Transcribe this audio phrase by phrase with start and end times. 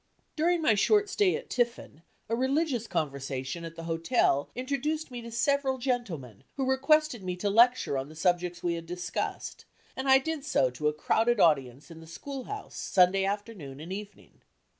[0.35, 5.29] During my short stay at Tiffin, a religious conversation at the hotel introduced me to
[5.29, 10.17] several gentlemen who requested me to lecture on the subjects we had discussed, and I
[10.17, 14.41] did so to a crowded audience in the school house Sunday afternoon and evening.